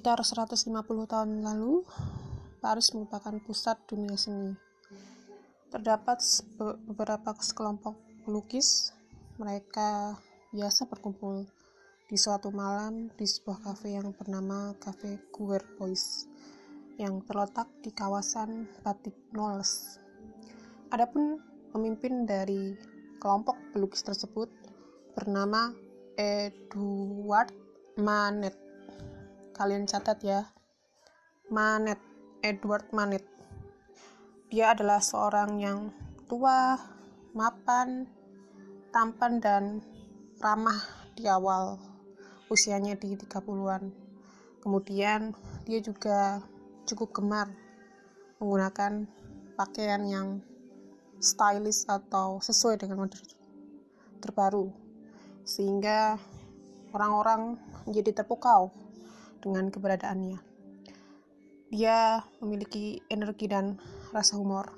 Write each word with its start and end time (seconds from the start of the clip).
Sekitar 0.00 0.24
150 0.24 0.72
tahun 1.12 1.44
lalu, 1.44 1.84
Paris 2.64 2.88
merupakan 2.96 3.36
pusat 3.44 3.76
dunia 3.84 4.16
seni. 4.16 4.56
Terdapat 5.68 6.24
beberapa 6.88 7.36
sekelompok 7.36 8.00
pelukis, 8.24 8.96
mereka 9.36 10.16
biasa 10.56 10.88
berkumpul 10.88 11.44
di 12.08 12.16
suatu 12.16 12.48
malam 12.48 13.12
di 13.12 13.28
sebuah 13.28 13.60
kafe 13.60 14.00
yang 14.00 14.16
bernama 14.16 14.72
Cafe 14.80 15.20
Queer 15.36 15.60
Boys 15.76 16.24
yang 16.96 17.20
terletak 17.28 17.68
di 17.84 17.92
kawasan 17.92 18.72
Batik 18.80 19.12
Knowles. 19.36 20.00
Adapun 20.96 21.44
pemimpin 21.76 22.24
dari 22.24 22.72
kelompok 23.20 23.76
pelukis 23.76 24.00
tersebut 24.00 24.48
bernama 25.12 25.76
Edward 26.16 27.52
Manet 28.00 28.69
kalian 29.60 29.84
catat 29.84 30.16
ya. 30.24 30.48
Manet 31.52 32.00
Edward 32.40 32.88
Manet. 32.96 33.28
Dia 34.48 34.72
adalah 34.72 35.04
seorang 35.04 35.60
yang 35.60 35.92
tua 36.24 36.80
mapan 37.36 38.08
tampan 38.88 39.36
dan 39.36 39.84
ramah 40.40 40.80
di 41.12 41.28
awal 41.28 41.76
usianya 42.48 42.96
di 42.96 43.14
30-an 43.14 43.92
kemudian 44.64 45.30
dia 45.62 45.78
juga 45.78 46.42
cukup 46.90 47.14
gemar 47.14 47.46
menggunakan 48.42 49.06
pakaian 49.54 50.02
yang 50.10 50.28
stylish 51.22 51.86
atau 51.86 52.42
sesuai 52.42 52.82
dengan 52.82 53.06
model 53.06 53.22
terbaru 54.18 54.74
sehingga 55.46 56.18
orang-orang 56.90 57.54
menjadi 57.86 58.24
terpukau 58.24 58.74
dengan 59.40 59.72
keberadaannya. 59.72 60.38
Dia 61.70 62.20
memiliki 62.42 63.00
energi 63.08 63.46
dan 63.48 63.80
rasa 64.12 64.36
humor. 64.36 64.70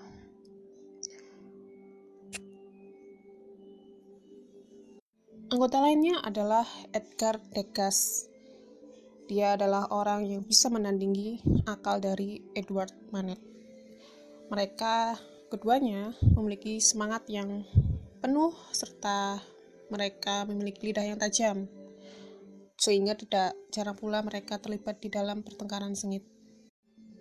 Anggota 5.52 5.84
lainnya 5.84 6.16
adalah 6.24 6.64
Edgar 6.96 7.36
Degas. 7.52 8.24
Dia 9.28 9.56
adalah 9.56 9.88
orang 9.92 10.24
yang 10.24 10.42
bisa 10.44 10.72
menandingi 10.72 11.44
akal 11.68 12.00
dari 12.00 12.40
Edward 12.56 12.92
Manet. 13.12 13.40
Mereka 14.48 15.16
keduanya 15.52 16.16
memiliki 16.32 16.80
semangat 16.80 17.28
yang 17.28 17.64
penuh 18.24 18.56
serta 18.72 19.40
mereka 19.92 20.48
memiliki 20.48 20.88
lidah 20.88 21.04
yang 21.04 21.20
tajam 21.20 21.68
sehingga 22.82 23.14
tidak 23.14 23.54
jarang 23.70 23.94
pula 23.94 24.18
mereka 24.26 24.58
terlibat 24.58 24.98
di 24.98 25.06
dalam 25.06 25.46
pertengkaran 25.46 25.94
sengit. 25.94 26.26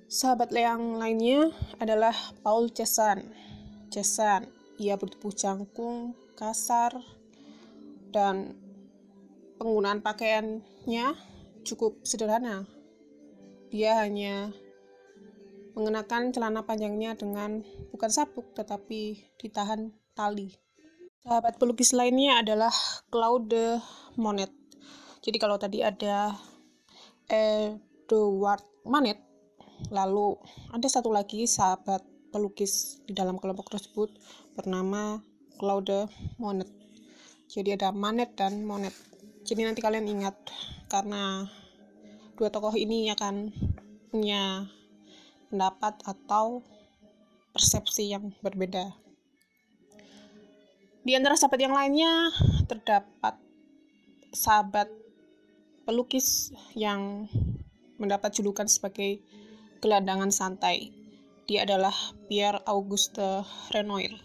Sahabat 0.09 0.49
yang 0.49 0.97
lainnya 0.97 1.53
adalah 1.77 2.17
Paul 2.41 2.73
Cesan. 2.73 3.29
Cesan, 3.93 4.49
ia 4.81 4.97
bertubuh 4.97 5.29
jangkung, 5.29 6.17
kasar, 6.33 6.97
dan 8.09 8.57
penggunaan 9.61 10.01
pakaiannya 10.01 11.13
cukup 11.61 12.01
sederhana. 12.01 12.65
Dia 13.69 14.01
hanya 14.01 14.49
mengenakan 15.77 16.33
celana 16.33 16.65
panjangnya 16.65 17.13
dengan 17.13 17.61
bukan 17.93 18.09
sabuk 18.09 18.51
tetapi 18.57 19.29
ditahan 19.37 19.93
tali. 20.17 20.57
Sahabat 21.21 21.61
pelukis 21.61 21.93
lainnya 21.93 22.41
adalah 22.41 22.73
Claude 23.13 23.77
Monet. 24.17 24.60
Jadi 25.21 25.37
kalau 25.37 25.61
tadi 25.61 25.85
ada 25.85 26.33
Edward 27.29 28.65
Manet, 28.89 29.21
lalu 29.93 30.33
ada 30.73 30.87
satu 30.89 31.13
lagi 31.13 31.45
sahabat 31.45 32.01
pelukis 32.33 33.05
di 33.05 33.13
dalam 33.13 33.37
kelompok 33.37 33.69
tersebut 33.69 34.09
bernama 34.57 35.21
Claude 35.61 36.09
Monet. 36.41 36.65
Jadi 37.45 37.77
ada 37.77 37.93
Manet 37.93 38.33
dan 38.33 38.65
Monet. 38.65 38.97
Jadi 39.45 39.61
nanti 39.61 39.85
kalian 39.85 40.09
ingat 40.09 40.33
karena 40.89 41.45
dua 42.33 42.49
tokoh 42.49 42.73
ini 42.73 43.13
akan 43.13 43.53
punya 44.09 44.65
pendapat 45.53 46.01
atau 46.01 46.65
persepsi 47.53 48.09
yang 48.09 48.33
berbeda. 48.41 48.89
Di 51.05 51.13
antara 51.13 51.37
sahabat 51.37 51.61
yang 51.61 51.77
lainnya 51.77 52.33
terdapat 52.65 53.37
sahabat 54.31 55.00
pelukis 55.91 56.55
yang 56.71 57.27
mendapat 57.99 58.31
julukan 58.39 58.63
sebagai 58.63 59.19
gelandangan 59.83 60.31
santai. 60.31 60.95
Dia 61.51 61.67
adalah 61.67 61.91
Pierre 62.31 62.63
Auguste 62.63 63.43
Renoir. 63.75 64.15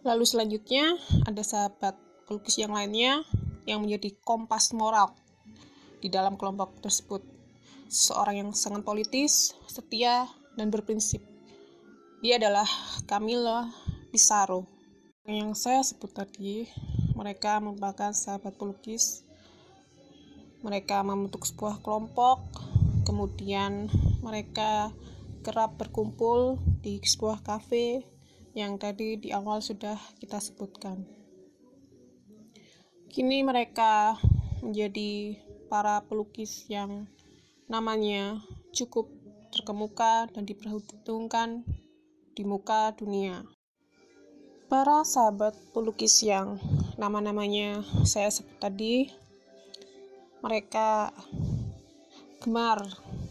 Lalu 0.00 0.24
selanjutnya 0.24 0.96
ada 1.28 1.44
sahabat 1.44 1.92
pelukis 2.24 2.56
yang 2.56 2.72
lainnya 2.72 3.20
yang 3.68 3.84
menjadi 3.84 4.16
kompas 4.24 4.72
moral 4.72 5.12
di 6.00 6.08
dalam 6.08 6.40
kelompok 6.40 6.80
tersebut. 6.80 7.20
Seorang 7.92 8.48
yang 8.48 8.50
sangat 8.56 8.80
politis, 8.80 9.52
setia, 9.68 10.24
dan 10.56 10.72
berprinsip. 10.72 11.20
Dia 12.24 12.40
adalah 12.40 12.64
Camilo 13.04 13.68
Pissarro. 14.08 14.64
Yang 15.24 15.52
saya 15.56 15.80
sebut 15.80 16.12
tadi 16.12 16.68
mereka 17.14 17.62
merupakan 17.62 18.10
sahabat 18.10 18.58
pelukis. 18.58 19.22
Mereka 20.66 21.06
membentuk 21.06 21.46
sebuah 21.46 21.78
kelompok, 21.80 22.42
kemudian 23.06 23.86
mereka 24.24 24.90
kerap 25.44 25.76
berkumpul 25.76 26.56
di 26.80 26.98
sebuah 26.98 27.44
kafe 27.44 28.02
yang 28.56 28.80
tadi 28.80 29.20
di 29.20 29.28
awal 29.30 29.60
sudah 29.60 29.98
kita 30.18 30.40
sebutkan. 30.40 31.04
Kini 33.12 33.46
mereka 33.46 34.18
menjadi 34.64 35.38
para 35.70 36.02
pelukis 36.02 36.66
yang 36.66 37.06
namanya 37.68 38.42
cukup 38.72 39.06
terkemuka 39.54 40.26
dan 40.34 40.42
diperhitungkan 40.48 41.62
di 42.34 42.42
muka 42.42 42.90
dunia. 42.96 43.46
Para 44.66 45.06
sahabat 45.06 45.54
pelukis 45.70 46.24
yang 46.26 46.58
nama-namanya 46.94 47.82
saya 48.06 48.30
sebut 48.30 48.58
tadi 48.58 49.10
mereka 50.44 51.10
gemar 52.42 52.84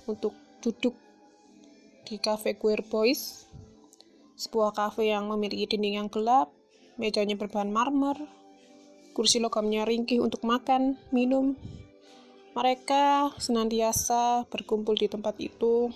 untuk 0.09 0.33
duduk 0.59 0.97
di 2.03 2.19
cafe 2.19 2.59
Queer 2.59 2.83
Boys 2.83 3.47
sebuah 4.35 4.75
cafe 4.75 5.13
yang 5.13 5.31
memiliki 5.31 5.69
dinding 5.77 6.03
yang 6.03 6.09
gelap 6.11 6.51
mejanya 6.99 7.39
berbahan 7.39 7.71
marmer 7.71 8.19
kursi 9.13 9.37
logamnya 9.37 9.85
ringkih 9.85 10.19
untuk 10.19 10.41
makan 10.41 10.97
minum. 11.13 11.53
Mereka 12.57 13.33
senantiasa 13.37 14.49
berkumpul 14.49 14.97
di 14.97 15.05
tempat 15.05 15.37
itu 15.37 15.89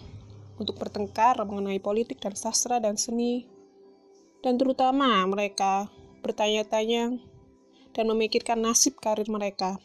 untuk 0.57 0.77
bertengkar 0.77 1.37
mengenai 1.45 1.81
politik 1.81 2.21
dan 2.21 2.37
sastra 2.37 2.77
dan 2.77 2.97
seni. 2.97 3.45
Dan 4.41 4.57
terutama 4.61 5.25
mereka 5.25 5.89
bertanya-tanya 6.21 7.17
dan 7.97 8.13
memikirkan 8.13 8.61
nasib 8.61 9.01
karir 9.01 9.25
mereka. 9.25 9.81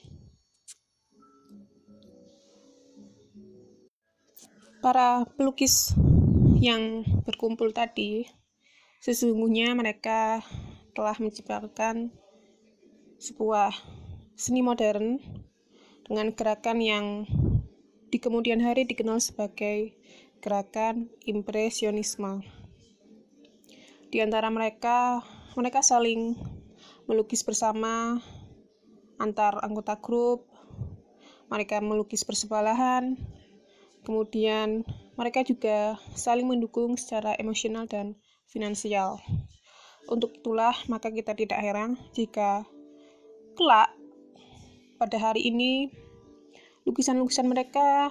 Para 4.84 5.24
pelukis 5.40 5.96
yang 6.60 7.00
berkumpul 7.24 7.72
tadi, 7.72 8.28
sesungguhnya 9.00 9.72
mereka 9.72 10.44
telah 10.92 11.16
menciptakan 11.16 12.12
sebuah 13.16 13.72
seni 14.36 14.60
modern 14.60 15.16
dengan 16.04 16.34
gerakan 16.36 16.78
yang 16.84 17.06
di 18.12 18.20
kemudian 18.20 18.60
hari 18.60 18.84
dikenal 18.84 19.24
sebagai 19.24 19.96
gerakan 20.44 21.08
impresionisme. 21.24 22.44
Di 24.12 24.20
antara 24.20 24.52
mereka, 24.52 25.24
mereka 25.56 25.80
saling 25.80 26.36
melukis 27.06 27.42
bersama 27.42 28.22
antar 29.18 29.58
anggota 29.62 29.98
grup, 29.98 30.46
mereka 31.52 31.78
melukis 31.78 32.24
bersebelahan, 32.24 33.14
kemudian 34.02 34.82
mereka 35.14 35.44
juga 35.46 36.00
saling 36.16 36.48
mendukung 36.48 36.98
secara 36.98 37.36
emosional 37.38 37.86
dan 37.86 38.18
finansial. 38.50 39.22
Untuk 40.10 40.34
itulah, 40.42 40.74
maka 40.90 41.14
kita 41.14 41.36
tidak 41.38 41.62
heran 41.62 41.94
jika 42.10 42.66
kelak 43.54 43.94
pada 44.98 45.18
hari 45.18 45.46
ini 45.46 45.92
lukisan-lukisan 46.82 47.46
mereka 47.46 48.10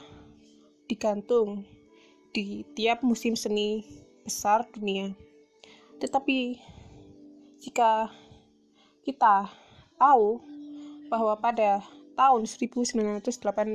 digantung 0.87 1.67
di 2.31 2.63
tiap 2.75 3.03
musim 3.03 3.35
seni 3.35 3.83
besar 4.23 4.63
dunia. 4.71 5.11
Tetapi 5.99 6.59
jika 7.59 8.07
kita 9.01 9.49
tahu 9.97 10.37
bahwa 11.09 11.33
pada 11.41 11.81
tahun 12.13 12.45
1860-an 12.45 13.69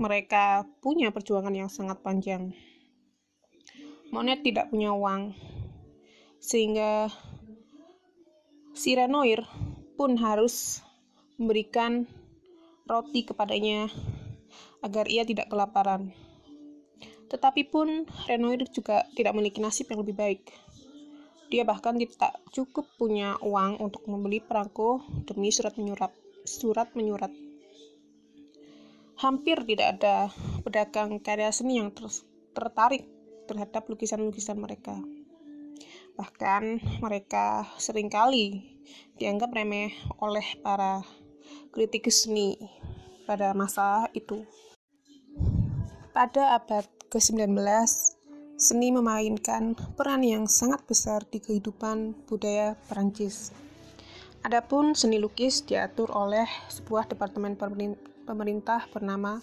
mereka 0.00 0.64
punya 0.82 1.14
perjuangan 1.14 1.54
yang 1.54 1.70
sangat 1.70 2.02
panjang. 2.02 2.50
Monet 4.10 4.42
tidak 4.42 4.74
punya 4.74 4.90
uang, 4.90 5.38
sehingga 6.42 7.06
si 8.74 8.98
Renoir 8.98 9.46
pun 9.94 10.18
harus 10.18 10.82
memberikan 11.38 12.10
roti 12.90 13.22
kepadanya 13.22 13.86
agar 14.82 15.06
ia 15.06 15.22
tidak 15.22 15.46
kelaparan. 15.46 16.10
Tetapi 17.30 17.70
pun 17.70 18.10
Renoir 18.26 18.66
juga 18.74 19.06
tidak 19.14 19.38
memiliki 19.38 19.62
nasib 19.62 19.86
yang 19.86 20.02
lebih 20.02 20.18
baik. 20.18 20.50
Dia 21.50 21.66
bahkan 21.66 21.98
tidak 21.98 22.38
cukup 22.54 22.86
punya 22.94 23.34
uang 23.42 23.82
untuk 23.82 24.06
membeli 24.06 24.38
perangko 24.38 25.02
demi 25.26 25.50
surat 25.50 25.74
menyurat. 25.74 26.14
Surat 26.46 26.94
menyurat 26.96 27.34
hampir 29.20 29.60
tidak 29.68 30.00
ada 30.00 30.32
pedagang 30.64 31.20
karya 31.20 31.52
seni 31.52 31.76
yang 31.76 31.92
ter 31.92 32.08
tertarik 32.56 33.04
terhadap 33.44 33.84
lukisan-lukisan 33.92 34.56
mereka. 34.56 34.96
Bahkan 36.16 36.80
mereka 37.04 37.68
sering 37.76 38.08
kali 38.08 38.80
dianggap 39.20 39.52
remeh 39.52 39.92
oleh 40.24 40.44
para 40.64 41.04
kritikus 41.68 42.24
seni 42.24 42.56
pada 43.28 43.52
masa 43.52 44.08
itu. 44.16 44.48
Pada 46.10 46.58
abad 46.58 46.88
ke-19, 47.12 47.54
seni 48.60 48.92
memainkan 48.92 49.72
peran 49.96 50.20
yang 50.20 50.44
sangat 50.44 50.84
besar 50.84 51.24
di 51.32 51.40
kehidupan 51.40 52.12
budaya 52.28 52.76
Perancis. 52.92 53.56
Adapun 54.44 54.92
seni 54.92 55.16
lukis 55.16 55.64
diatur 55.64 56.12
oleh 56.12 56.44
sebuah 56.68 57.08
departemen 57.08 57.56
pemerintah 58.28 58.84
bernama 58.92 59.40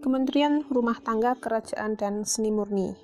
Kementerian 0.00 0.64
Rumah 0.72 0.96
Tangga 1.04 1.36
Kerajaan 1.36 2.00
dan 2.00 2.24
Seni 2.24 2.48
Murni. 2.48 2.96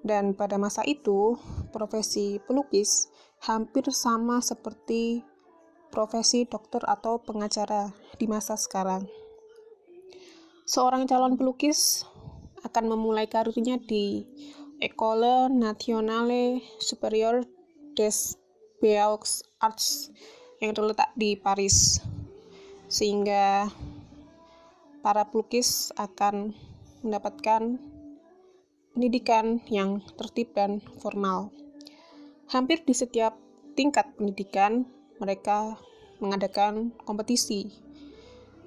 Dan 0.00 0.32
pada 0.32 0.56
masa 0.56 0.80
itu, 0.88 1.36
profesi 1.76 2.40
pelukis 2.48 3.12
hampir 3.44 3.84
sama 3.92 4.40
seperti 4.40 5.20
profesi 5.92 6.48
dokter 6.48 6.80
atau 6.88 7.20
pengacara 7.20 7.92
di 8.16 8.24
masa 8.24 8.56
sekarang. 8.56 9.04
Seorang 10.64 11.04
calon 11.04 11.36
pelukis 11.36 12.08
akan 12.64 12.96
memulai 12.96 13.28
karirnya 13.28 13.76
di 13.76 14.24
École 14.76 15.48
Nationale 15.48 16.60
Supérieure 16.76 17.48
des 17.96 18.36
Beaux 18.76 19.24
Arts 19.56 20.12
yang 20.60 20.76
terletak 20.76 21.16
di 21.16 21.32
Paris. 21.32 22.04
Sehingga 22.84 23.72
para 25.00 25.24
pelukis 25.32 25.96
akan 25.96 26.52
mendapatkan 27.00 27.80
pendidikan 28.92 29.64
yang 29.72 30.04
tertib 30.20 30.52
dan 30.52 30.84
formal. 31.00 31.48
Hampir 32.52 32.84
di 32.84 32.92
setiap 32.92 33.32
tingkat 33.80 34.12
pendidikan, 34.20 34.84
mereka 35.16 35.80
mengadakan 36.20 36.92
kompetisi. 37.08 37.72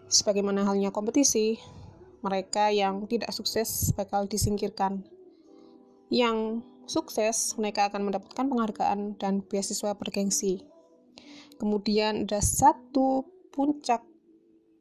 Sebagaimana 0.10 0.66
halnya 0.66 0.90
kompetisi, 0.90 1.62
mereka 2.26 2.74
yang 2.74 3.06
tidak 3.06 3.30
sukses 3.30 3.94
bakal 3.94 4.26
disingkirkan. 4.26 5.06
Yang 6.10 6.66
sukses, 6.90 7.54
mereka 7.62 7.94
akan 7.94 8.10
mendapatkan 8.10 8.50
penghargaan 8.50 9.22
dan 9.22 9.46
beasiswa 9.46 9.94
bergengsi. 9.94 10.66
Kemudian 11.62 12.26
ada 12.26 12.42
satu 12.42 13.30
puncak 13.54 14.02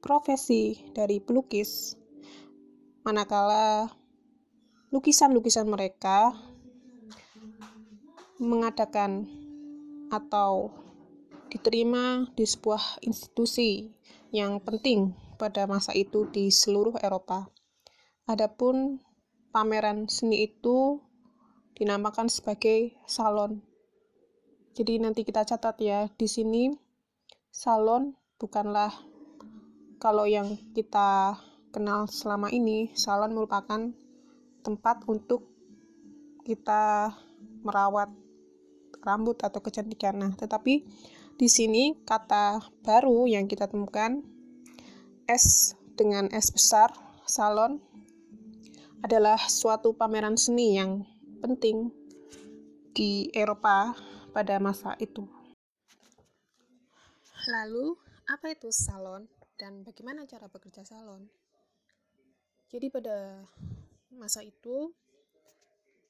profesi 0.01 0.89
dari 0.97 1.21
pelukis, 1.21 2.01
manakala 3.05 3.93
lukisan-lukisan 4.89 5.69
mereka 5.69 6.33
mengadakan 8.41 9.29
atau 10.09 10.73
diterima 11.53 12.29
di 12.33 12.45
sebuah 12.49 13.05
institusi 13.05 13.93
yang 14.33 14.61
penting 14.65 15.13
pada 15.37 15.69
masa 15.69 15.93
itu 15.93 16.29
di 16.29 16.49
seluruh 16.49 16.97
Eropa. 17.01 17.49
Adapun 18.29 19.01
pameran 19.53 20.07
seni 20.09 20.49
itu 20.49 21.01
dinamakan 21.79 22.27
sebagai 22.27 22.99
salon. 23.07 23.63
Jadi 24.75 24.99
nanti 24.99 25.23
kita 25.23 25.47
catat 25.47 25.79
ya, 25.79 26.11
di 26.19 26.27
sini 26.27 26.75
salon 27.55 28.15
bukanlah 28.39 28.91
kalau 29.99 30.27
yang 30.27 30.59
kita 30.75 31.39
kenal 31.75 32.07
selama 32.07 32.51
ini, 32.51 32.91
salon 32.95 33.35
merupakan 33.35 33.91
tempat 34.63 35.07
untuk 35.07 35.47
kita 36.47 37.15
merawat 37.67 38.11
rambut 39.03 39.39
atau 39.43 39.59
kecantikan. 39.63 40.19
Nah, 40.19 40.33
tetapi 40.35 40.87
di 41.39 41.49
sini 41.51 41.95
kata 42.03 42.63
baru 42.83 43.27
yang 43.31 43.47
kita 43.47 43.71
temukan 43.71 44.23
S 45.27 45.75
dengan 45.99 46.31
S 46.31 46.51
besar, 46.55 46.91
salon 47.27 47.83
adalah 49.03 49.39
suatu 49.39 49.95
pameran 49.95 50.35
seni 50.35 50.75
yang 50.79 51.07
penting 51.39 51.91
di 52.95 53.31
Eropa 53.35 53.95
pada 54.35 54.59
masa 54.59 54.99
itu. 55.01 55.27
Lalu, 57.49 57.97
apa 58.29 58.53
itu 58.53 58.69
salon? 58.69 59.25
dan 59.59 59.83
bagaimana 59.83 60.23
cara 60.25 60.47
bekerja 60.47 60.87
salon. 60.87 61.27
Jadi 62.71 62.87
pada 62.89 63.43
masa 64.15 64.47
itu 64.47 64.95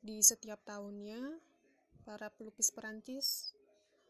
di 0.05 0.21
setiap 0.21 0.61
tahunnya 0.69 1.41
para 2.05 2.29
pelukis 2.37 2.71
Perancis 2.71 3.57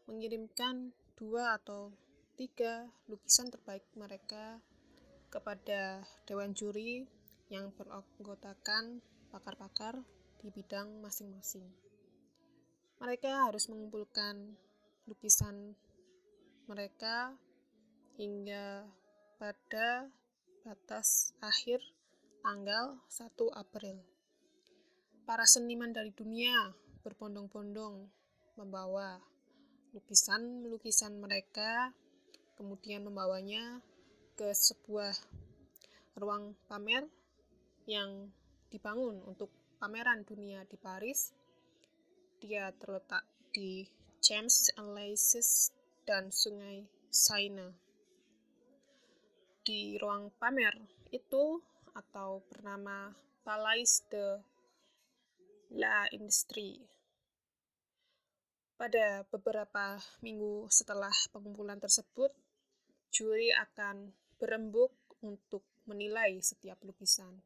mengirimkan 0.05 0.91
dua 1.15 1.57
atau 1.57 1.95
tiga 2.35 2.91
lukisan 3.07 3.47
terbaik 3.47 3.83
mereka 3.95 4.59
kepada 5.31 6.03
dewan 6.27 6.51
juri 6.51 7.07
yang 7.49 7.71
beranggotakan 7.73 9.01
pakar-pakar 9.31 10.03
di 10.39 10.47
bidang 10.47 11.03
masing-masing. 11.03 11.67
Mereka 12.99 13.47
harus 13.47 13.67
mengumpulkan 13.67 14.55
lukisan 15.07 15.75
mereka 16.67 17.35
hingga 18.15 18.87
pada 19.39 20.07
batas 20.63 21.31
akhir 21.39 21.79
tanggal 22.43 22.99
1 23.07 23.35
April. 23.55 23.99
Para 25.27 25.43
seniman 25.47 25.91
dari 25.91 26.11
dunia 26.15 26.71
berbondong-bondong 27.03 28.07
membawa 28.59 29.19
lukisan-lukisan 29.95 31.19
mereka, 31.19 31.95
kemudian 32.55 33.03
membawanya 33.03 33.79
ke 34.35 34.51
sebuah 34.51 35.15
ruang 36.19 36.55
pamer 36.67 37.07
yang 37.87 38.31
dibangun 38.69 39.23
untuk 39.25 39.49
pameran 39.79 40.27
dunia 40.27 40.67
di 40.67 40.75
Paris. 40.75 41.31
Dia 42.43 42.75
terletak 42.75 43.23
di 43.55 43.87
Champs 44.19 44.75
Elysees 44.75 45.71
dan 46.03 46.27
Sungai 46.35 46.83
Seine 47.07 47.89
di 49.63 49.95
ruang 50.01 50.35
pamer 50.35 50.75
itu 51.15 51.63
atau 51.95 52.43
bernama 52.51 53.15
Palais 53.47 54.03
de 54.11 54.43
la 55.71 56.11
Industrie. 56.11 56.83
Pada 58.75 59.23
beberapa 59.31 59.99
minggu 60.23 60.67
setelah 60.71 61.11
pengumpulan 61.31 61.79
tersebut, 61.79 62.31
juri 63.11 63.51
akan 63.51 64.11
berembuk 64.39 64.95
untuk 65.19 65.63
menilai 65.83 66.39
setiap 66.39 66.79
lukisan. 66.81 67.43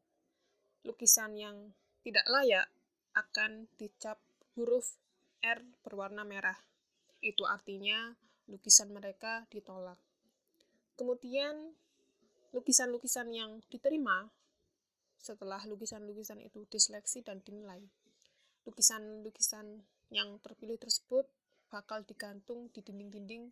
Lukisan 0.86 1.34
yang 1.34 1.74
tidak 2.04 2.28
layak 2.28 2.68
akan 3.16 3.64
dicap 3.80 4.20
huruf 4.52 5.00
R 5.40 5.64
berwarna 5.80 6.22
merah. 6.22 6.60
Itu 7.24 7.48
artinya 7.48 8.12
lukisan 8.44 8.92
mereka 8.92 9.48
ditolak. 9.48 9.96
Kemudian 11.00 11.72
lukisan-lukisan 12.52 13.32
yang 13.32 13.64
diterima 13.72 14.30
setelah 15.16 15.64
lukisan-lukisan 15.64 16.44
itu 16.44 16.68
diseleksi 16.68 17.24
dan 17.24 17.40
dinilai. 17.40 17.80
Lukisan-lukisan 18.68 19.80
yang 20.12 20.36
terpilih 20.44 20.76
tersebut 20.76 21.24
bakal 21.72 22.04
digantung 22.04 22.68
di 22.70 22.84
dinding-dinding 22.84 23.48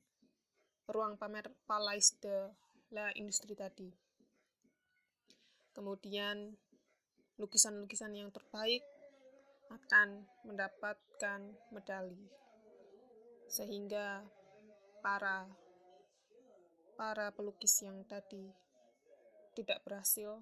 ruang 0.92 1.16
pamer 1.16 1.48
Palais 1.64 2.12
de 2.20 2.52
la 2.92 3.08
Industrie 3.16 3.56
tadi. 3.56 3.88
Kemudian 5.72 6.52
lukisan-lukisan 7.42 8.14
yang 8.14 8.30
terbaik 8.30 8.86
akan 9.66 10.22
mendapatkan 10.46 11.40
medali. 11.74 12.30
Sehingga 13.50 14.22
para 15.02 15.50
para 16.94 17.34
pelukis 17.34 17.82
yang 17.82 18.06
tadi 18.06 18.54
tidak 19.58 19.82
berhasil, 19.82 20.38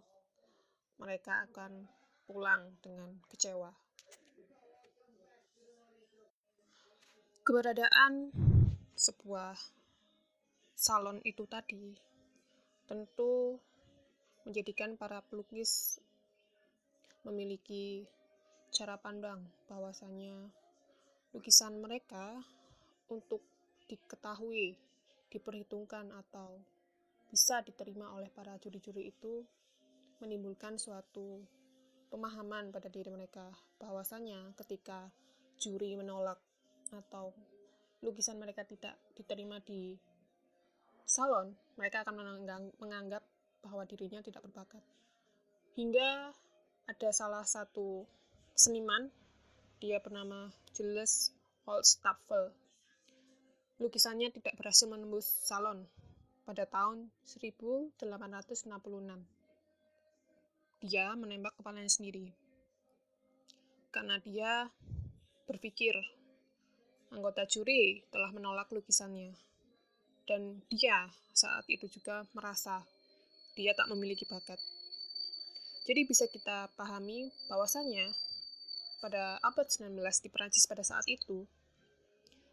mereka 1.00 1.48
akan 1.48 1.88
pulang 2.28 2.76
dengan 2.84 3.16
kecewa. 3.32 3.72
Keberadaan 7.40 8.30
sebuah 8.94 9.56
salon 10.76 11.24
itu 11.24 11.48
tadi 11.48 11.96
tentu 12.84 13.56
menjadikan 14.44 15.00
para 15.00 15.24
pelukis 15.24 15.98
memiliki 17.26 18.06
cara 18.70 18.96
pandang 18.96 19.42
bahwasanya 19.66 20.48
lukisan 21.34 21.78
mereka 21.78 22.40
untuk 23.10 23.42
diketahui, 23.90 24.78
diperhitungkan 25.30 26.14
atau 26.14 26.62
bisa 27.30 27.62
diterima 27.62 28.14
oleh 28.14 28.30
para 28.30 28.58
juri-juri 28.58 29.10
itu 29.10 29.46
menimbulkan 30.22 30.78
suatu 30.78 31.42
pemahaman 32.10 32.74
pada 32.74 32.90
diri 32.90 33.10
mereka 33.10 33.46
bahwasanya 33.78 34.50
ketika 34.58 35.10
juri 35.58 35.94
menolak 35.94 36.38
atau 36.90 37.30
lukisan 38.02 38.40
mereka 38.42 38.66
tidak 38.66 38.98
diterima 39.14 39.62
di 39.62 39.94
salon, 41.06 41.54
mereka 41.74 42.02
akan 42.06 42.14
menganggap 42.78 43.22
bahwa 43.62 43.82
dirinya 43.86 44.22
tidak 44.22 44.42
berbakat. 44.46 44.82
Hingga 45.74 46.34
ada 46.90 47.14
salah 47.14 47.46
satu 47.46 48.02
seniman, 48.58 49.14
dia 49.78 50.02
bernama 50.02 50.50
Jules 50.74 51.30
Holstaffel. 51.62 52.50
Lukisannya 53.78 54.34
tidak 54.34 54.58
berhasil 54.58 54.90
menembus 54.90 55.22
salon 55.46 55.86
pada 56.42 56.66
tahun 56.66 57.06
1866. 57.30 57.94
Dia 60.82 61.14
menembak 61.14 61.54
kepalanya 61.54 61.86
sendiri. 61.86 62.34
Karena 63.94 64.18
dia 64.18 64.66
berpikir 65.46 65.94
anggota 67.14 67.46
juri 67.46 68.02
telah 68.10 68.34
menolak 68.34 68.66
lukisannya. 68.74 69.30
Dan 70.26 70.66
dia 70.66 71.06
saat 71.30 71.62
itu 71.70 71.86
juga 71.86 72.26
merasa 72.34 72.82
dia 73.54 73.78
tak 73.78 73.86
memiliki 73.94 74.26
bakat. 74.26 74.58
Jadi 75.90 76.06
bisa 76.06 76.30
kita 76.30 76.70
pahami 76.78 77.34
bahwasanya 77.50 78.14
pada 79.02 79.42
abad 79.42 79.66
19 79.66 79.98
di 80.22 80.30
Perancis 80.30 80.70
pada 80.70 80.86
saat 80.86 81.02
itu, 81.10 81.42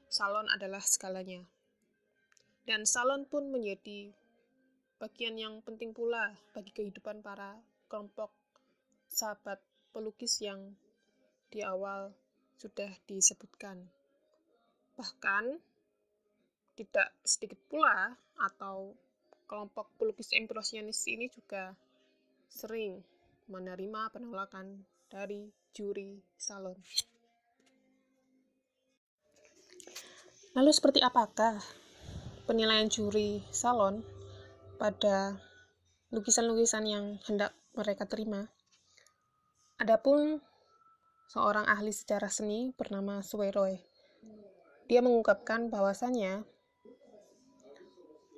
salon 0.09 0.49
adalah 0.49 0.81
segalanya. 0.81 1.45
Dan 2.65 2.89
salon 2.89 3.29
pun 3.29 3.53
menjadi 3.53 4.09
bagian 4.97 5.37
yang 5.37 5.61
penting 5.61 5.93
pula 5.93 6.33
bagi 6.57 6.73
kehidupan 6.73 7.21
para 7.21 7.61
kelompok 7.85 8.33
sahabat 9.05 9.61
pelukis 9.93 10.41
yang 10.41 10.73
di 11.53 11.61
awal 11.61 12.17
sudah 12.57 12.89
disebutkan. 13.05 13.85
Bahkan 14.97 15.61
tidak 16.73 17.13
sedikit 17.21 17.61
pula 17.69 18.17
atau 18.41 18.97
kelompok 19.45 19.93
pelukis 20.01 20.33
impresionis 20.33 21.05
ini 21.05 21.29
juga 21.29 21.77
sering 22.49 23.05
menerima 23.47 24.11
penolakan 24.11 24.83
dari 25.07 25.51
juri 25.71 26.19
salon. 26.35 26.75
Lalu 30.55 30.71
seperti 30.73 30.99
apakah 30.99 31.59
penilaian 32.43 32.91
juri 32.91 33.43
salon 33.51 34.03
pada 34.75 35.39
lukisan-lukisan 36.11 36.83
yang 36.87 37.05
hendak 37.27 37.55
mereka 37.75 38.07
terima? 38.07 38.47
Adapun 39.77 40.41
seorang 41.29 41.67
ahli 41.67 41.91
sejarah 41.91 42.31
seni 42.31 42.73
bernama 42.73 43.21
Sueroy. 43.21 43.77
Dia 44.87 45.03
mengungkapkan 45.03 45.67
bahwasannya 45.67 46.47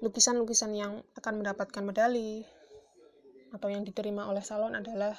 lukisan-lukisan 0.02 0.74
yang 0.74 1.06
akan 1.16 1.44
mendapatkan 1.44 1.84
medali 1.86 2.44
atau 3.54 3.68
yang 3.70 3.82
diterima 3.82 4.30
oleh 4.30 4.46
salon 4.46 4.78
adalah 4.78 5.18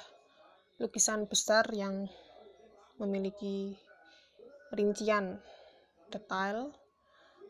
lukisan 0.79 1.27
besar 1.27 1.67
yang 1.75 2.07
memiliki 2.97 3.75
rincian 4.71 5.37
detail 6.09 6.71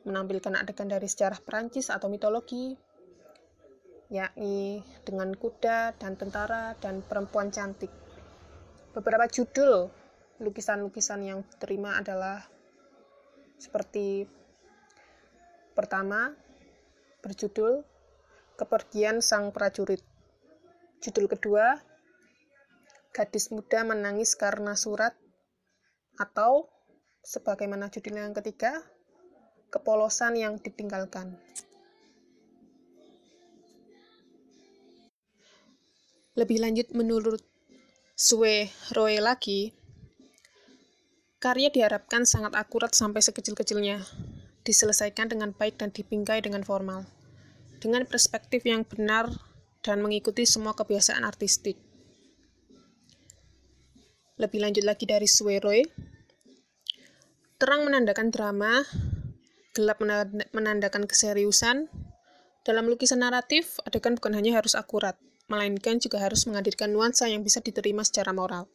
menampilkan 0.03 0.57
adegan 0.57 0.89
dari 0.89 1.05
sejarah 1.05 1.38
Perancis 1.45 1.93
atau 1.93 2.09
mitologi 2.09 2.73
yakni 4.11 4.83
dengan 5.07 5.31
kuda 5.31 5.95
dan 5.95 6.19
tentara 6.19 6.75
dan 6.83 7.00
perempuan 7.00 7.47
cantik. 7.47 7.89
Beberapa 8.91 9.23
judul 9.31 9.88
lukisan-lukisan 10.43 11.21
yang 11.23 11.39
diterima 11.47 11.95
adalah 11.95 12.43
seperti 13.55 14.27
pertama 15.71 16.35
berjudul 17.23 17.88
Kepergian 18.59 19.23
Sang 19.23 19.55
Prajurit. 19.55 20.10
Judul 21.01 21.25
kedua, 21.25 21.81
Gadis 23.10 23.50
Muda 23.50 23.81
Menangis 23.81 24.38
Karena 24.38 24.77
Surat, 24.77 25.17
atau 26.22 26.70
sebagaimana 27.25 27.89
judul 27.89 28.22
yang 28.22 28.38
ketiga, 28.38 28.86
Kepolosan 29.74 30.38
yang 30.38 30.62
Ditinggalkan. 30.62 31.41
Lebih 36.38 36.62
lanjut 36.62 36.88
menurut 36.93 37.41
Sue 38.13 38.70
Roy 38.93 39.17
lagi, 39.17 39.74
karya 41.41 41.74
diharapkan 41.74 42.29
sangat 42.29 42.53
akurat 42.53 42.93
sampai 42.93 43.25
sekecil-kecilnya, 43.25 44.05
diselesaikan 44.62 45.34
dengan 45.34 45.50
baik 45.58 45.81
dan 45.81 45.89
dibingkai 45.89 46.46
dengan 46.46 46.62
formal 46.62 47.10
dengan 47.81 48.05
perspektif 48.05 48.62
yang 48.62 48.86
benar 48.86 49.34
dan 49.81 50.01
mengikuti 50.01 50.45
semua 50.45 50.77
kebiasaan 50.77 51.25
artistik. 51.25 51.77
Lebih 54.38 54.59
lanjut 54.61 54.85
lagi 54.85 55.05
dari 55.05 55.29
Sueroy, 55.29 55.85
terang 57.61 57.85
menandakan 57.85 58.33
drama, 58.33 58.81
gelap 59.77 60.01
menandakan 60.53 61.05
keseriusan. 61.05 61.89
Dalam 62.61 62.85
lukisan 62.89 63.25
naratif, 63.25 63.81
adegan 63.85 64.17
bukan 64.17 64.38
hanya 64.38 64.61
harus 64.61 64.77
akurat, 64.77 65.17
melainkan 65.50 65.97
juga 65.97 66.21
harus 66.21 66.45
menghadirkan 66.45 66.93
nuansa 66.93 67.25
yang 67.25 67.41
bisa 67.41 67.61
diterima 67.61 68.05
secara 68.05 68.33
moral. 68.33 68.69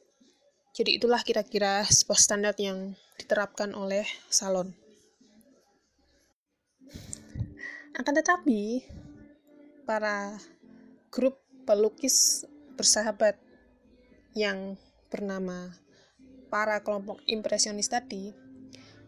Jadi 0.74 0.98
itulah 0.98 1.22
kira-kira 1.22 1.86
sebuah 1.86 2.18
standar 2.18 2.54
yang 2.58 2.98
diterapkan 3.16 3.72
oleh 3.72 4.04
salon. 4.28 4.74
Akan 7.96 8.12
tetapi, 8.12 8.84
para 9.88 10.36
grup 11.16 11.40
pelukis 11.64 12.44
bersahabat 12.76 13.40
yang 14.36 14.76
bernama 15.08 15.72
para 16.52 16.84
kelompok 16.84 17.24
impresionis 17.24 17.88
tadi, 17.88 18.36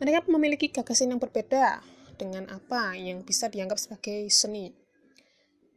mereka 0.00 0.24
memiliki 0.24 0.72
gagasan 0.72 1.12
yang 1.12 1.20
berbeda 1.20 1.84
dengan 2.16 2.48
apa 2.48 2.96
yang 2.96 3.28
bisa 3.28 3.52
dianggap 3.52 3.76
sebagai 3.76 4.24
seni. 4.32 4.72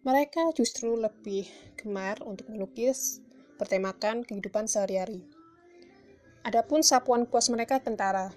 Mereka 0.08 0.56
justru 0.56 0.96
lebih 0.96 1.52
gemar 1.76 2.24
untuk 2.24 2.48
melukis 2.48 3.20
bertemakan 3.60 4.24
kehidupan 4.24 4.72
sehari-hari. 4.72 5.28
Adapun 6.48 6.80
sapuan 6.80 7.28
kuas 7.28 7.52
mereka 7.52 7.84
tentara, 7.84 8.32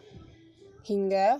hingga 0.83 1.39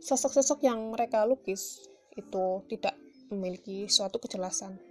sosok-sosok 0.00 0.64
yang 0.64 0.80
mereka 0.96 1.28
lukis 1.28 1.84
itu 2.16 2.64
tidak 2.72 2.96
memiliki 3.28 3.84
suatu 3.86 4.16
kejelasan. 4.16 4.89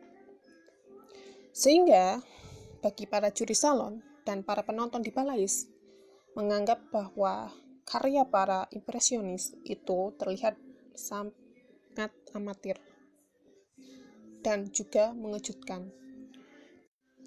Sehingga 1.59 2.23
bagi 2.79 3.03
para 3.03 3.35
juri 3.35 3.51
salon 3.51 3.99
dan 4.23 4.47
para 4.47 4.63
penonton 4.63 5.03
di 5.03 5.11
Balais 5.11 5.67
menganggap 6.31 6.87
bahwa 6.87 7.51
karya 7.83 8.23
para 8.23 8.63
impresionis 8.71 9.51
itu 9.67 10.15
terlihat 10.15 10.55
sangat 10.95 12.15
amatir 12.31 12.79
dan 14.39 14.71
juga 14.71 15.11
mengejutkan. 15.11 15.91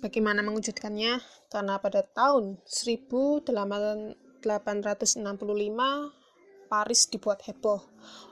Bagaimana 0.01 0.41
mengejutkannya? 0.41 1.21
Karena 1.53 1.77
pada 1.77 2.01
tahun 2.01 2.57
1865 2.65 3.53
Paris 6.73 7.05
dibuat 7.13 7.45
heboh 7.45 7.85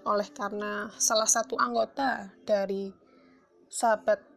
oleh 0.09 0.25
karena 0.33 0.89
salah 0.97 1.29
satu 1.29 1.61
anggota 1.61 2.33
dari 2.49 2.89
sahabat 3.69 4.30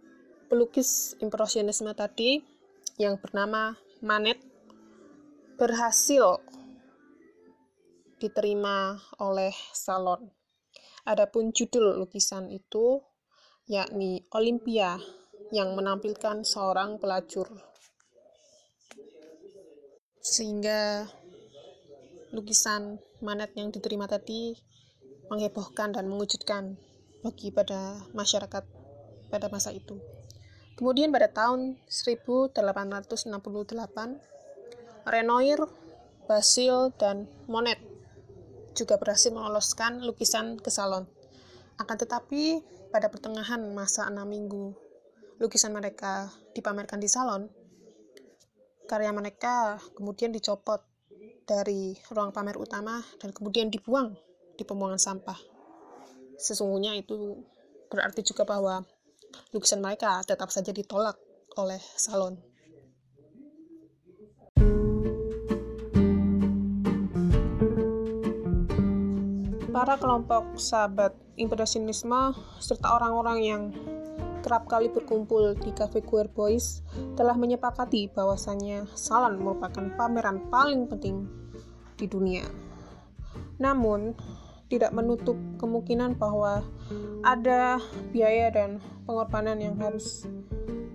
pelukis 0.53 1.17
impresionisme 1.17 1.89
tadi 1.97 2.37
yang 3.01 3.17
bernama 3.17 3.73
Manet 4.05 4.37
berhasil 5.57 6.37
diterima 8.21 9.01
oleh 9.17 9.49
salon. 9.73 10.29
Adapun 11.09 11.49
judul 11.57 11.97
lukisan 11.97 12.53
itu 12.53 13.01
yakni 13.65 14.21
Olimpia 14.29 15.01
yang 15.49 15.73
menampilkan 15.73 16.45
seorang 16.45 17.01
pelacur. 17.01 17.49
Sehingga 20.21 21.09
lukisan 22.29 23.01
Manet 23.25 23.57
yang 23.57 23.73
diterima 23.73 24.05
tadi 24.05 24.53
menghebohkan 25.33 25.97
dan 25.97 26.05
mengejutkan 26.05 26.77
bagi 27.25 27.49
pada 27.49 28.05
masyarakat 28.13 28.61
pada 29.33 29.49
masa 29.49 29.73
itu. 29.73 29.97
Kemudian 30.73 31.13
pada 31.13 31.29
tahun 31.29 31.77
1868, 31.85 32.57
Renoir, 35.05 35.59
Basil, 36.25 36.89
dan 36.97 37.29
Monet 37.45 37.77
juga 38.73 38.97
berhasil 38.97 39.29
meloloskan 39.29 40.01
lukisan 40.01 40.57
ke 40.57 40.73
salon. 40.73 41.05
Akan 41.77 41.97
tetapi, 41.97 42.61
pada 42.89 43.09
pertengahan 43.09 43.61
masa 43.73 44.09
enam 44.09 44.25
minggu 44.29 44.73
lukisan 45.41 45.73
mereka 45.73 46.29
dipamerkan 46.53 47.01
di 47.01 47.09
salon, 47.09 47.49
karya 48.85 49.09
mereka 49.09 49.81
kemudian 49.97 50.29
dicopot 50.29 50.81
dari 51.43 51.97
ruang 52.13 52.31
pamer 52.31 52.55
utama 52.55 53.01
dan 53.19 53.33
kemudian 53.35 53.67
dibuang 53.67 54.15
di 54.55 54.63
pembuangan 54.63 55.01
sampah. 55.01 55.39
Sesungguhnya 56.37 56.95
itu 56.95 57.41
berarti 57.89 58.23
juga 58.25 58.45
bahwa 58.47 58.85
lukisan 59.51 59.81
mereka 59.81 60.21
tetap 60.25 60.49
saja 60.49 60.69
ditolak 60.69 61.17
oleh 61.57 61.81
salon. 61.97 62.53
para 69.83 69.99
kelompok 69.99 70.55
sahabat 70.55 71.11
impresionisme 71.35 72.31
serta 72.63 72.95
orang-orang 72.95 73.39
yang 73.43 73.63
kerap 74.39 74.63
kali 74.71 74.87
berkumpul 74.87 75.59
di 75.59 75.75
Cafe 75.75 75.99
Queer 75.99 76.31
Boys 76.31 76.79
telah 77.19 77.35
menyepakati 77.35 78.07
bahwasannya 78.15 78.87
salon 78.95 79.43
merupakan 79.43 79.83
pameran 79.99 80.47
paling 80.47 80.87
penting 80.87 81.27
di 81.99 82.07
dunia. 82.07 82.47
Namun, 83.59 84.15
tidak 84.73 84.89
menutup 84.89 85.37
kemungkinan 85.61 86.17
bahwa 86.17 86.65
ada 87.21 87.77
biaya 88.09 88.49
dan 88.49 88.81
pengorbanan 89.05 89.61
yang 89.61 89.77
harus 89.77 90.25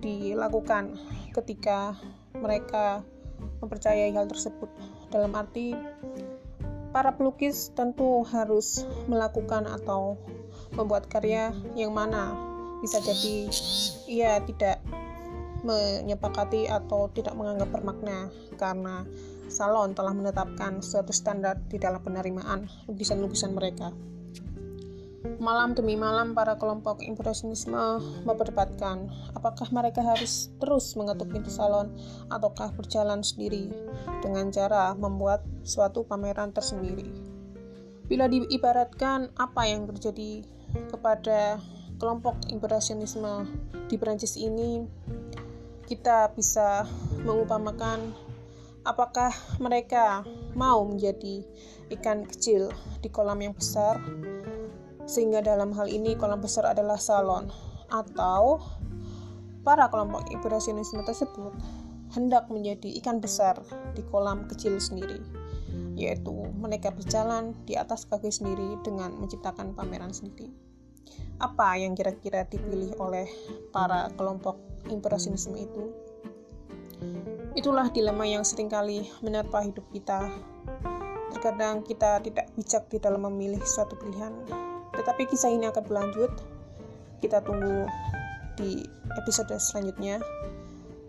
dilakukan 0.03 0.99
ketika 1.31 1.95
mereka 2.35 3.07
mempercayai 3.63 4.11
hal 4.11 4.27
tersebut. 4.27 4.67
Dalam 5.09 5.31
arti, 5.31 5.71
Para 6.89 7.13
pelukis 7.13 7.69
tentu 7.77 8.25
harus 8.25 8.81
melakukan 9.05 9.69
atau 9.69 10.17
membuat 10.73 11.05
karya 11.05 11.53
yang 11.77 11.93
mana 11.93 12.33
bisa 12.81 12.97
jadi 12.97 13.45
ia 14.09 14.41
tidak 14.41 14.81
menyepakati 15.61 16.65
atau 16.65 17.11
tidak 17.13 17.37
menganggap 17.37 17.69
bermakna 17.69 18.33
karena 18.57 19.05
salon 19.49 19.97
telah 19.97 20.13
menetapkan 20.13 20.79
suatu 20.79 21.11
standar 21.11 21.59
di 21.67 21.81
dalam 21.81 21.99
penerimaan 21.99 22.69
lukisan-lukisan 22.87 23.51
mereka. 23.51 23.91
Malam 25.39 25.75
demi 25.75 25.99
malam, 25.99 26.31
para 26.31 26.55
kelompok 26.55 27.03
impresionisme 27.03 27.99
memperdebatkan 28.23 29.11
apakah 29.35 29.67
mereka 29.71 29.99
harus 29.99 30.47
terus 30.63 30.95
mengetuk 30.95 31.27
pintu 31.27 31.51
salon 31.51 31.91
ataukah 32.31 32.71
berjalan 32.71 33.19
sendiri 33.19 33.67
dengan 34.23 34.47
cara 34.47 34.95
membuat 34.95 35.43
suatu 35.67 36.07
pameran 36.07 36.55
tersendiri. 36.55 37.07
Bila 38.07 38.31
diibaratkan 38.31 39.35
apa 39.35 39.67
yang 39.67 39.91
terjadi 39.91 40.47
kepada 40.87 41.59
kelompok 41.99 42.39
impresionisme 42.47 43.43
di 43.91 43.99
Prancis 43.99 44.39
ini, 44.39 44.87
kita 45.83 46.31
bisa 46.31 46.87
mengupamakan 47.27 48.15
apakah 48.89 49.29
mereka 49.61 50.25
mau 50.57 50.81
menjadi 50.81 51.45
ikan 51.93 52.25
kecil 52.25 52.73
di 53.05 53.13
kolam 53.13 53.37
yang 53.45 53.53
besar 53.53 54.01
sehingga 55.05 55.45
dalam 55.45 55.69
hal 55.77 55.85
ini 55.85 56.17
kolam 56.17 56.41
besar 56.41 56.65
adalah 56.65 56.97
salon 56.97 57.53
atau 57.93 58.57
para 59.61 59.85
kelompok 59.93 60.25
impresionisme 60.33 61.05
tersebut 61.05 61.53
hendak 62.17 62.49
menjadi 62.49 62.89
ikan 62.97 63.21
besar 63.21 63.61
di 63.93 64.01
kolam 64.09 64.49
kecil 64.49 64.81
sendiri 64.81 65.21
yaitu 65.93 66.33
mereka 66.57 66.89
berjalan 66.89 67.53
di 67.69 67.77
atas 67.77 68.09
kaki 68.09 68.33
sendiri 68.33 68.79
dengan 68.81 69.13
menciptakan 69.19 69.75
pameran 69.75 70.15
sendiri? 70.15 70.47
Apa 71.43 71.75
yang 71.75 71.91
kira-kira 71.91 72.47
dipilih 72.47 72.95
oleh 73.03 73.27
para 73.75 74.07
kelompok 74.15 74.55
impresionisme 74.87 75.59
itu 75.59 75.91
itulah 77.57 77.89
dilema 77.89 78.25
yang 78.27 78.45
sering 78.45 78.69
kali 78.69 79.09
menerpa 79.21 79.61
hidup 79.65 79.85
kita 79.93 80.29
terkadang 81.33 81.85
kita 81.85 82.19
tidak 82.25 82.49
bijak 82.57 82.83
di 82.89 82.97
dalam 82.97 83.25
memilih 83.29 83.61
suatu 83.63 83.95
pilihan 83.95 84.33
tetapi 84.99 85.31
kisah 85.31 85.47
ini 85.47 85.63
akan 85.71 85.83
berlanjut. 85.87 86.27
Kita 87.23 87.39
tunggu 87.39 87.87
di 88.59 88.83
episode 89.15 89.55
selanjutnya. 89.55 90.19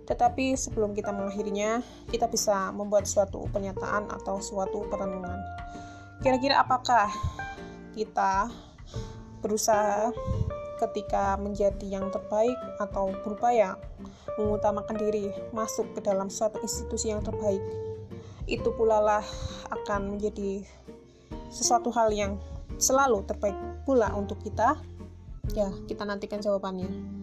Tetapi 0.06 0.54
sebelum 0.54 0.94
kita 0.94 1.10
mengakhirinya, 1.10 1.82
kita 2.06 2.30
bisa 2.30 2.70
membuat 2.70 3.10
suatu 3.10 3.50
pernyataan 3.50 4.10
atau 4.14 4.38
suatu 4.38 4.86
perenungan. 4.86 5.38
Kira-kira 6.22 6.62
apakah 6.62 7.10
kita 7.98 8.46
berusaha 9.42 10.14
ketika 10.88 11.36
menjadi 11.36 12.00
yang 12.00 12.08
terbaik 12.08 12.56
atau 12.80 13.12
berupaya 13.20 13.76
mengutamakan 14.40 14.96
diri 14.96 15.28
masuk 15.52 15.92
ke 15.92 16.00
dalam 16.00 16.32
suatu 16.32 16.56
institusi 16.64 17.12
yang 17.12 17.20
terbaik 17.20 17.60
itu 18.50 18.72
pula 18.74 18.98
lah 18.98 19.24
akan 19.70 20.16
menjadi 20.16 20.66
sesuatu 21.52 21.94
hal 21.94 22.10
yang 22.10 22.34
selalu 22.80 23.22
terbaik 23.28 23.54
pula 23.86 24.10
untuk 24.16 24.42
kita? 24.42 24.74
Ya, 25.54 25.70
kita 25.86 26.02
nantikan 26.02 26.42
jawabannya. 26.42 27.19